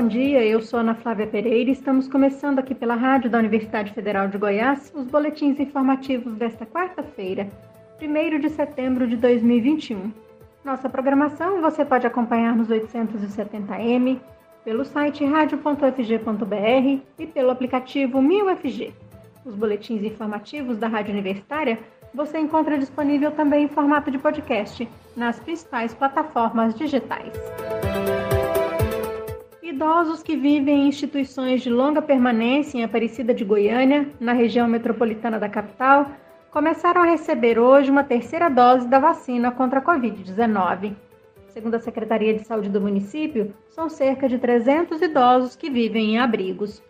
[0.00, 0.46] bom dia.
[0.46, 4.38] Eu sou Ana Flávia Pereira e estamos começando aqui pela rádio da Universidade Federal de
[4.38, 7.50] Goiás os boletins informativos desta quarta-feira,
[8.00, 10.12] 1 de setembro de 2021.
[10.64, 14.20] Nossa programação você pode acompanhar nos 870m,
[14.64, 18.92] pelo site radio.fg.br e pelo aplicativo 1000FG.
[19.44, 21.76] Os boletins informativos da Rádio Universitária
[22.14, 27.32] você encontra disponível também em formato de podcast nas principais plataformas digitais.
[29.78, 35.38] Idosos que vivem em instituições de longa permanência em Aparecida de Goiânia, na região metropolitana
[35.38, 36.10] da capital,
[36.50, 40.96] começaram a receber hoje uma terceira dose da vacina contra a Covid-19.
[41.46, 46.18] Segundo a Secretaria de Saúde do município, são cerca de 300 idosos que vivem em
[46.18, 46.82] abrigos.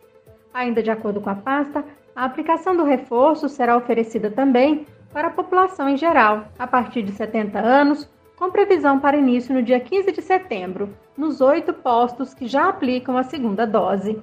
[0.55, 1.85] Ainda de acordo com a pasta,
[2.17, 7.13] a aplicação do reforço será oferecida também para a população em geral, a partir de
[7.13, 12.47] 70 anos, com previsão para início no dia 15 de setembro, nos oito postos que
[12.47, 14.23] já aplicam a segunda dose.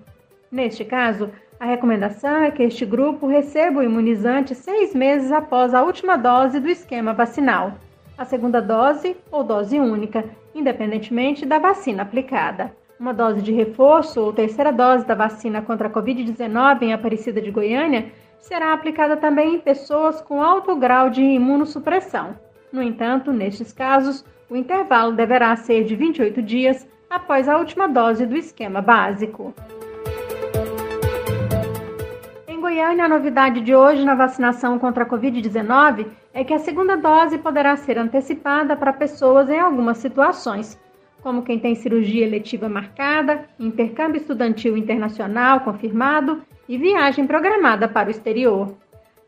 [0.50, 5.84] Neste caso, a recomendação é que este grupo receba o imunizante seis meses após a
[5.84, 7.73] última dose do esquema vacinal,
[8.17, 12.73] a segunda dose ou dose única, independentemente da vacina aplicada.
[12.97, 17.52] Uma dose de reforço ou terceira dose da vacina contra a Covid-19 em Aparecida de
[17.52, 18.09] Goiânia
[18.40, 22.45] será aplicada também em pessoas com alto grau de imunossupressão.
[22.76, 28.26] No entanto, nestes casos, o intervalo deverá ser de 28 dias após a última dose
[28.26, 29.54] do esquema básico.
[32.46, 36.98] Em Goiânia, a novidade de hoje na vacinação contra a Covid-19 é que a segunda
[36.98, 40.78] dose poderá ser antecipada para pessoas em algumas situações,
[41.23, 48.12] como quem tem cirurgia eletiva marcada, intercâmbio estudantil internacional confirmado e viagem programada para o
[48.12, 48.76] exterior.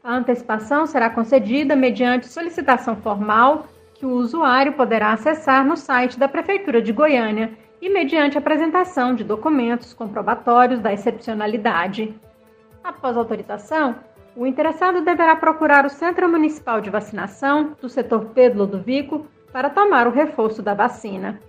[0.03, 6.28] A antecipação será concedida mediante solicitação formal que o usuário poderá acessar no site da
[6.28, 12.13] Prefeitura de Goiânia e mediante apresentação de documentos comprobatórios da excepcionalidade.
[12.84, 13.96] Após autorização,
[14.35, 20.08] o interessado deverá procurar o Centro Municipal de Vacinação do setor Pedro Ludovico para tomar
[20.08, 21.40] o reforço da vacina.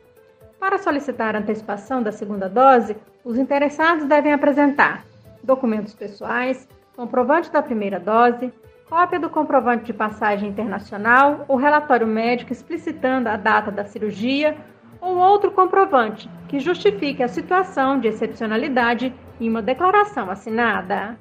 [0.59, 5.05] Para solicitar antecipação da segunda dose, os interessados devem apresentar
[5.45, 6.67] documentos pessoais,
[6.99, 8.53] comprovante da primeira dose,
[8.89, 14.57] cópia do comprovante de passagem internacional ou relatório médico explicitando a data da cirurgia
[15.01, 21.17] ou outro comprovante que justifique a situação de excepcionalidade em uma declaração assinada.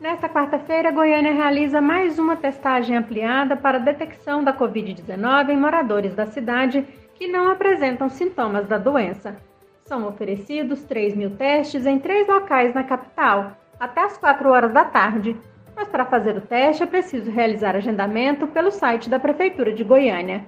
[0.00, 6.14] Nesta quarta-feira, Goiânia realiza mais uma testagem ampliada para a detecção da Covid-19 em moradores
[6.14, 6.86] da cidade
[7.16, 9.36] que não apresentam sintomas da doença.
[9.86, 14.84] São oferecidos 3 mil testes em três locais na capital, até as 4 horas da
[14.84, 15.36] tarde.
[15.76, 20.44] Mas para fazer o teste é preciso realizar agendamento pelo site da Prefeitura de Goiânia.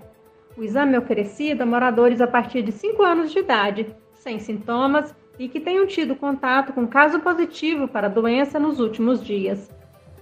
[0.56, 5.14] O exame é oferecido a moradores a partir de 5 anos de idade, sem sintomas
[5.38, 9.70] e que tenham tido contato com caso positivo para a doença nos últimos dias.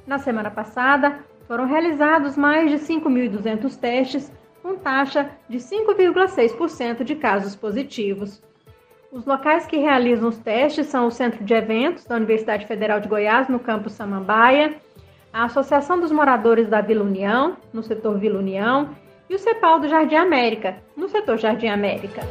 [0.06, 4.30] Na semana passada, foram realizados mais de 5.200 testes,
[4.62, 8.42] com taxa de 5,6% de casos positivos.
[9.12, 13.08] Os locais que realizam os testes são o Centro de Eventos da Universidade Federal de
[13.08, 14.74] Goiás, no campus Samambaia,
[15.32, 18.90] a Associação dos Moradores da Vila União, no setor Vila União,
[19.30, 22.22] e o CEPAL do Jardim América, no setor Jardim América.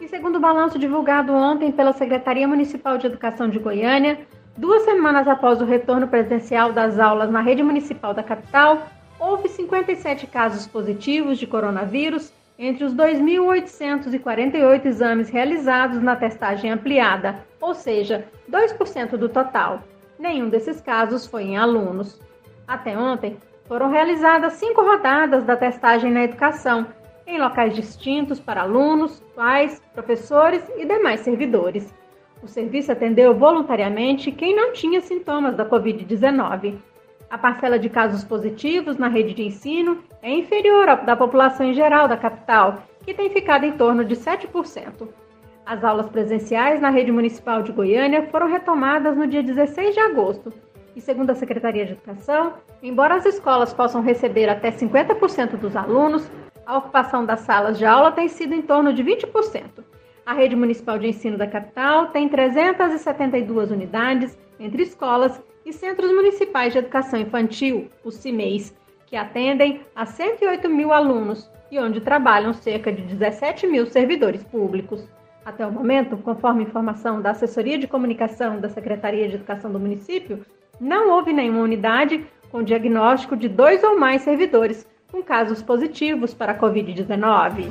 [0.00, 4.20] E segundo o balanço divulgado ontem pela Secretaria Municipal de Educação de Goiânia,
[4.56, 8.86] duas semanas após o retorno presencial das aulas na rede municipal da capital,
[9.18, 17.74] houve 57 casos positivos de coronavírus entre os 2.848 exames realizados na testagem ampliada, ou
[17.74, 19.82] seja, 2% do total.
[20.18, 22.20] Nenhum desses casos foi em alunos.
[22.66, 26.86] Até ontem, foram realizadas cinco rodadas da testagem na educação,
[27.26, 31.92] em locais distintos para alunos, pais, professores e demais servidores.
[32.42, 36.76] O serviço atendeu voluntariamente quem não tinha sintomas da Covid-19.
[37.34, 41.74] A parcela de casos positivos na rede de ensino é inferior à da população em
[41.74, 45.08] geral da capital, que tem ficado em torno de 7%.
[45.66, 50.52] As aulas presenciais na rede municipal de Goiânia foram retomadas no dia 16 de agosto.
[50.94, 56.30] E segundo a Secretaria de Educação, embora as escolas possam receber até 50% dos alunos,
[56.64, 59.82] a ocupação das salas de aula tem sido em torno de 20%.
[60.24, 66.72] A rede municipal de ensino da capital tem 372 unidades entre escolas e Centros Municipais
[66.72, 68.76] de Educação Infantil, os CIMEIs,
[69.06, 75.08] que atendem a 108 mil alunos e onde trabalham cerca de 17 mil servidores públicos.
[75.44, 80.44] Até o momento, conforme informação da Assessoria de Comunicação da Secretaria de Educação do município,
[80.80, 86.52] não houve nenhuma unidade com diagnóstico de dois ou mais servidores com casos positivos para
[86.52, 87.66] a Covid-19.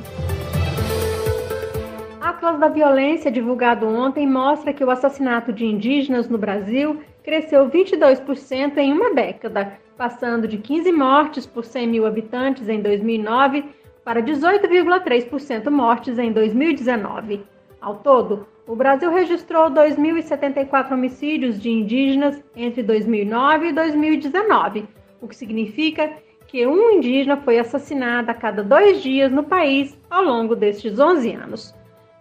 [2.20, 8.76] Atlas da Violência, divulgado ontem, mostra que o assassinato de indígenas no Brasil cresceu 22%
[8.76, 13.64] em uma década, passando de 15 mortes por 100 mil habitantes em 2009
[14.04, 17.40] para 18,3% mortes em 2019.
[17.80, 24.86] Ao todo, o Brasil registrou 2.074 homicídios de indígenas entre 2009 e 2019,
[25.20, 26.12] o que significa
[26.46, 31.32] que um indígena foi assassinado a cada dois dias no país ao longo destes 11
[31.32, 31.74] anos.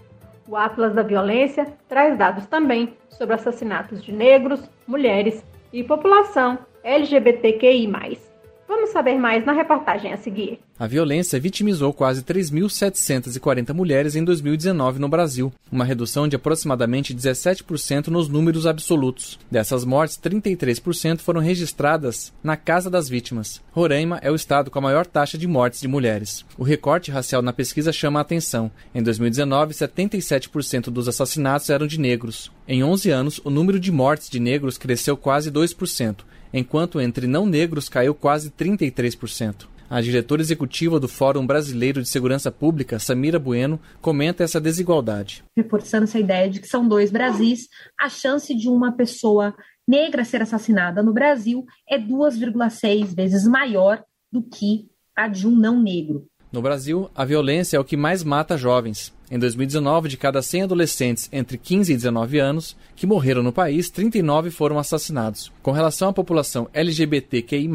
[0.48, 5.44] O Atlas da Violência traz dados também sobre assassinatos de negros, mulheres
[5.74, 8.37] e população LGBTQI.
[8.68, 10.60] Vamos saber mais na reportagem a seguir.
[10.78, 18.08] A violência vitimizou quase 3.740 mulheres em 2019 no Brasil, uma redução de aproximadamente 17%
[18.08, 19.40] nos números absolutos.
[19.50, 23.64] Dessas mortes, 33% foram registradas na casa das vítimas.
[23.72, 26.46] Roraima é o estado com a maior taxa de mortes de mulheres.
[26.58, 28.70] O recorte racial na pesquisa chama a atenção.
[28.94, 32.52] Em 2019, 77% dos assassinatos eram de negros.
[32.68, 36.18] Em 11 anos, o número de mortes de negros cresceu quase 2%
[36.58, 39.68] enquanto entre não negros caiu quase 33%.
[39.90, 45.46] A diretora executiva do Fórum Brasileiro de Segurança Pública, Samira Bueno, comenta essa desigualdade.
[45.56, 49.56] Reforçando essa ideia de que são dois Brasis, a chance de uma pessoa
[49.88, 55.82] negra ser assassinada no Brasil é 2,6 vezes maior do que a de um não
[55.82, 56.28] negro.
[56.58, 59.14] No Brasil, a violência é o que mais mata jovens.
[59.30, 63.92] Em 2019, de cada 100 adolescentes entre 15 e 19 anos que morreram no país,
[63.92, 65.52] 39 foram assassinados.
[65.62, 67.70] Com relação à população LGBTQI,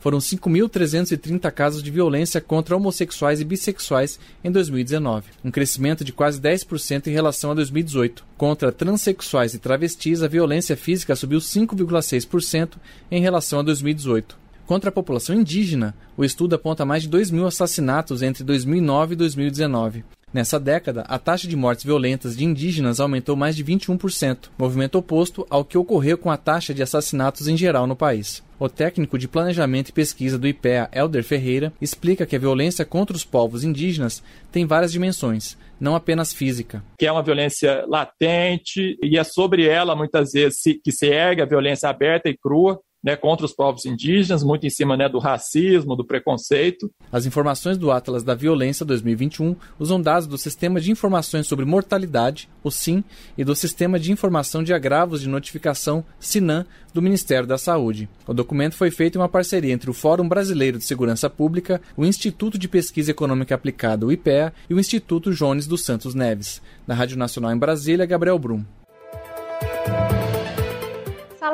[0.00, 6.40] foram 5.330 casos de violência contra homossexuais e bissexuais em 2019, um crescimento de quase
[6.40, 8.24] 10% em relação a 2018.
[8.38, 12.76] Contra transexuais e travestis, a violência física subiu 5,6%
[13.10, 14.43] em relação a 2018.
[14.66, 19.16] Contra a população indígena, o estudo aponta mais de 2 mil assassinatos entre 2009 e
[19.16, 20.04] 2019.
[20.32, 25.46] Nessa década, a taxa de mortes violentas de indígenas aumentou mais de 21%, movimento oposto
[25.48, 28.42] ao que ocorreu com a taxa de assassinatos em geral no país.
[28.58, 33.14] O técnico de planejamento e pesquisa do IPEA, Elder Ferreira, explica que a violência contra
[33.14, 36.82] os povos indígenas tem várias dimensões, não apenas física.
[36.98, 41.46] Que é uma violência latente e é sobre ela muitas vezes que se ergue a
[41.46, 45.94] violência aberta e crua, né, contra os povos indígenas, muito em cima né, do racismo,
[45.94, 46.90] do preconceito.
[47.12, 52.48] As informações do Atlas da Violência 2021 usam dados do Sistema de Informações sobre Mortalidade,
[52.62, 53.04] o SIM,
[53.36, 58.08] e do Sistema de Informação de Agravos de Notificação, SINAM, do Ministério da Saúde.
[58.26, 62.06] O documento foi feito em uma parceria entre o Fórum Brasileiro de Segurança Pública, o
[62.06, 66.62] Instituto de Pesquisa Econômica Aplicada, o IPEA, e o Instituto Jones dos Santos Neves.
[66.86, 68.64] Da Rádio Nacional em Brasília, Gabriel Brum.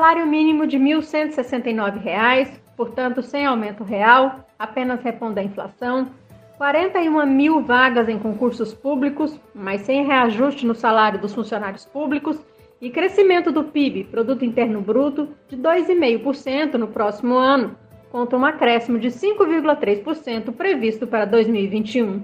[0.00, 6.09] Salário mínimo de R$ 1.169, portanto sem aumento real, apenas repondo a inflação.
[6.57, 12.42] 41 mil vagas em concursos públicos, mas sem reajuste no salário dos funcionários públicos.
[12.80, 17.76] E crescimento do PIB, Produto Interno Bruto, de 2,5% no próximo ano,
[18.11, 22.23] contra um acréscimo de 5,3% previsto para 2021.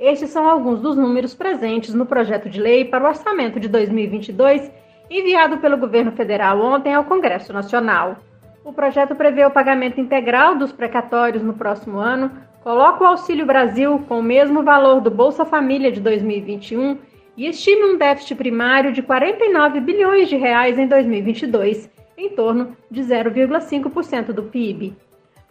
[0.00, 4.68] Estes são alguns dos números presentes no projeto de lei para o orçamento de 2022
[5.10, 8.16] enviado pelo governo federal ontem ao Congresso Nacional.
[8.64, 12.30] O projeto prevê o pagamento integral dos precatórios no próximo ano,
[12.62, 16.98] coloca o Auxílio Brasil com o mesmo valor do Bolsa Família de 2021
[17.36, 23.00] e estima um déficit primário de 49 bilhões de reais em 2022, em torno de
[23.00, 24.94] 0,5% do PIB.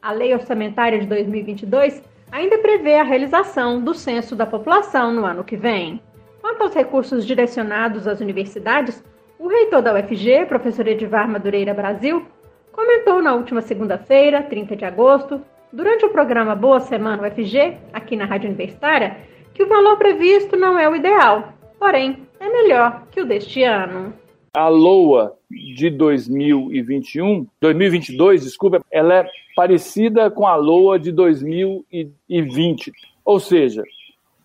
[0.02, 5.44] A Lei Orçamentária de 2022 ainda prevê a realização do censo da população no ano
[5.44, 6.02] que vem.
[6.42, 9.04] Quanto aos recursos direcionados às universidades,
[9.40, 12.26] o reitor da UFG, professor Edivar Madureira Brasil,
[12.72, 15.42] comentou na última segunda-feira, 30 de agosto,
[15.72, 19.18] durante o programa Boa Semana UFG, aqui na Rádio Universitária,
[19.54, 24.14] que o valor previsto não é o ideal, porém é melhor que o deste ano.
[24.54, 32.92] a LOA de 2021, 2022, desculpa, ela é parecida com a LOA de 2020.
[33.24, 33.84] Ou seja,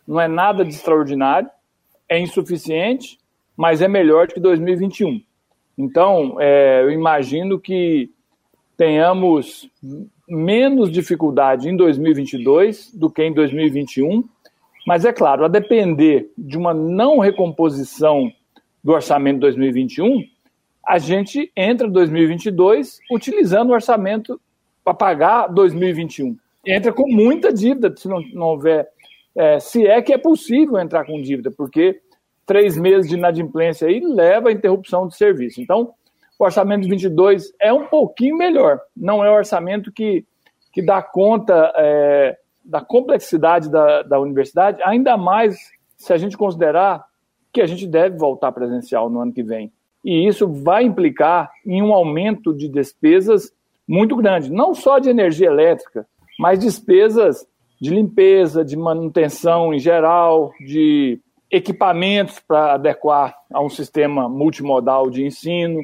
[0.07, 1.49] não é nada de extraordinário,
[2.09, 3.19] é insuficiente,
[3.57, 5.21] mas é melhor do que 2021.
[5.77, 8.11] Então, é, eu imagino que
[8.77, 9.71] tenhamos
[10.29, 14.25] menos dificuldade em 2022 do que em 2021,
[14.87, 18.31] mas é claro, a depender de uma não recomposição
[18.83, 20.25] do orçamento de 2021,
[20.87, 24.41] a gente entra em 2022 utilizando o orçamento
[24.85, 26.37] para pagar 2021.
[26.67, 28.89] Entra com muita dívida, se não, não houver.
[29.35, 32.01] É, se é que é possível entrar com dívida, porque
[32.47, 35.61] três meses de inadimplência aí leva à interrupção do serviço.
[35.61, 35.95] Então,
[36.39, 38.81] o orçamento de 22 é um pouquinho melhor.
[38.97, 40.25] Não é o orçamento que,
[40.73, 45.57] que dá conta é, da complexidade da, da universidade, ainda mais
[45.97, 47.05] se a gente considerar
[47.53, 49.73] que a gente deve voltar presencial no ano que vem.
[50.05, 53.53] E isso vai implicar em um aumento de despesas
[53.87, 56.07] muito grande, não só de energia elétrica,
[56.39, 57.47] mas despesas
[57.81, 61.21] de limpeza, de manutenção em geral, de
[61.53, 65.83] equipamentos para adequar a um sistema multimodal de ensino,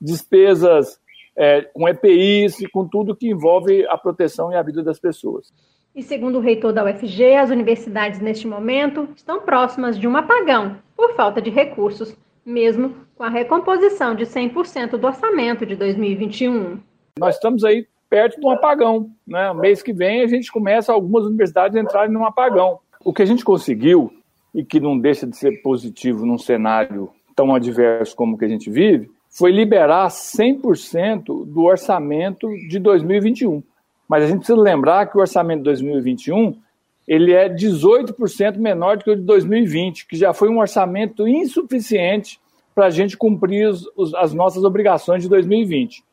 [0.00, 0.98] despesas
[1.36, 5.52] é, com EPIs e com tudo que envolve a proteção e a vida das pessoas.
[5.94, 10.76] E segundo o reitor da UFG, as universidades neste momento estão próximas de um apagão
[10.96, 16.78] por falta de recursos, mesmo com a recomposição de 100% do orçamento de 2021.
[17.18, 19.10] Nós estamos aí perto de um apagão.
[19.26, 19.52] Né?
[19.52, 22.78] Mês que vem a gente começa algumas universidades a entrarem num apagão.
[23.04, 24.12] O que a gente conseguiu,
[24.54, 28.48] e que não deixa de ser positivo num cenário tão adverso como o que a
[28.48, 33.62] gente vive, foi liberar 100% do orçamento de 2021.
[34.08, 36.58] Mas a gente precisa lembrar que o orçamento de 2021
[37.06, 42.40] ele é 18% menor do que o de 2020, que já foi um orçamento insuficiente
[42.74, 46.04] para a gente cumprir os, os, as nossas obrigações de 2020.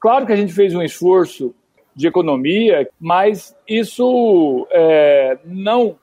[0.00, 1.54] Claro que a gente fez um esforço
[1.94, 5.96] de economia, mas isso é, não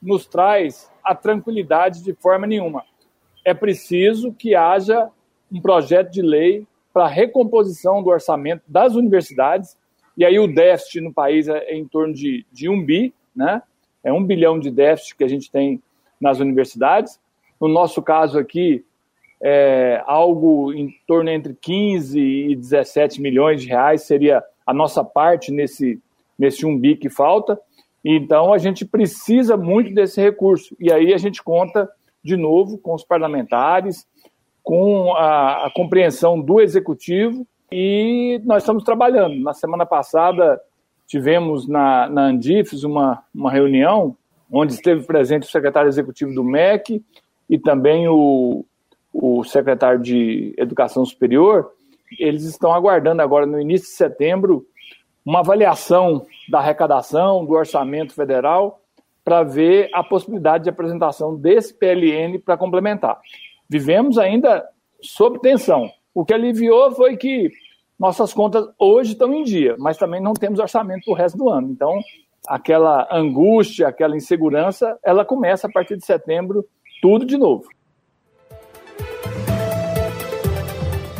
[0.00, 2.84] nos traz a tranquilidade de forma nenhuma.
[3.44, 5.08] É preciso que haja
[5.50, 9.76] um projeto de lei para a recomposição do orçamento das universidades
[10.18, 13.62] e aí o déficit no país é em torno de, de um bi, né?
[14.02, 15.80] É um bilhão de déficit que a gente tem
[16.20, 17.20] nas universidades.
[17.60, 18.84] No nosso caso aqui,
[19.40, 25.52] é algo em torno entre 15 e 17 milhões de reais seria a nossa parte
[25.52, 26.00] nesse,
[26.36, 27.58] nesse um bi que falta.
[28.04, 30.76] Então a gente precisa muito desse recurso.
[30.78, 31.88] E aí a gente conta
[32.22, 34.06] de novo com os parlamentares,
[34.62, 39.40] com a, a compreensão do executivo e nós estamos trabalhando.
[39.42, 40.60] Na semana passada,
[41.06, 44.16] tivemos na, na Andifes uma, uma reunião
[44.50, 47.02] onde esteve presente o secretário executivo do MEC
[47.48, 48.64] e também o,
[49.12, 51.70] o secretário de Educação Superior.
[52.18, 54.66] Eles estão aguardando agora, no início de setembro,
[55.24, 58.80] uma avaliação da arrecadação, do orçamento federal,
[59.24, 63.20] para ver a possibilidade de apresentação desse PLN para complementar.
[63.68, 64.66] Vivemos ainda
[65.00, 67.50] sob tensão, o que aliviou foi que
[67.98, 71.48] nossas contas hoje estão em dia, mas também não temos orçamento para o resto do
[71.48, 71.68] ano.
[71.70, 72.00] Então,
[72.48, 76.64] aquela angústia, aquela insegurança, ela começa a partir de setembro,
[77.02, 77.68] tudo de novo.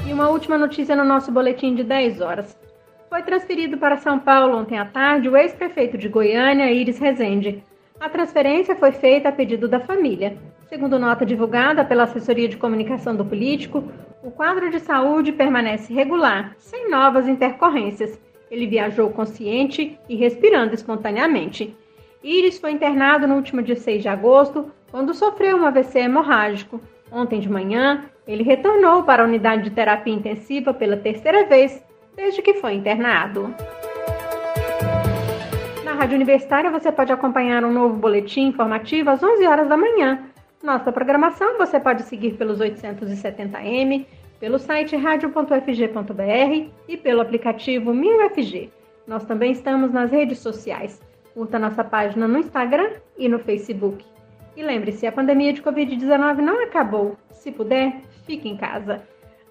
[0.07, 2.68] E uma última notícia no nosso boletim de 10 horas.
[3.09, 7.65] Foi transferido para São Paulo ontem à tarde o ex-prefeito de Goiânia, Iris Rezende.
[7.99, 10.37] A transferência foi feita a pedido da família.
[10.69, 13.83] Segundo nota divulgada pela assessoria de comunicação do político,
[14.23, 18.21] o quadro de saúde permanece regular, sem novas intercorrências.
[18.51, 21.75] Ele viajou consciente e respirando espontaneamente.
[22.23, 26.79] Iris foi internado no último dia 6 de agosto, quando sofreu um AVC hemorrágico.
[27.11, 31.88] Ontem de manhã, ele retornou para a unidade de terapia intensiva pela terceira vez
[32.19, 33.55] desde que foi internado.
[35.83, 40.29] Na Rádio Universitária você pode acompanhar um novo boletim informativo às 11 horas da manhã
[40.63, 44.05] nossa programação você pode seguir pelos 870m,
[44.41, 48.73] pelo site radio.fg.br e pelo aplicativo MinUFG.
[49.07, 51.01] Nós também estamos nas redes sociais.
[51.33, 54.05] Curta nossa página no Instagram e no Facebook.
[54.57, 57.17] E lembre-se, a pandemia de Covid-19 não acabou.
[57.31, 59.01] Se puder, fique em casa.